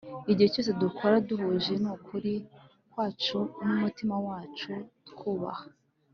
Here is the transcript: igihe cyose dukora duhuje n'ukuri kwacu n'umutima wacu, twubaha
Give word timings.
igihe 0.31 0.49
cyose 0.53 0.71
dukora 0.83 1.15
duhuje 1.27 1.73
n'ukuri 1.83 2.33
kwacu 2.91 3.39
n'umutima 3.63 4.15
wacu, 4.25 4.71
twubaha 5.09 5.65